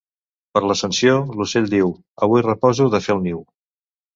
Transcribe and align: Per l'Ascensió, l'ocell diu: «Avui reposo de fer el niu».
Per 0.55 0.61
l'Ascensió, 0.69 1.13
l'ocell 1.41 1.69
diu: 1.75 1.93
«Avui 2.29 2.45
reposo 2.49 2.91
de 2.97 3.05
fer 3.09 3.17
el 3.19 3.25
niu». 3.29 3.45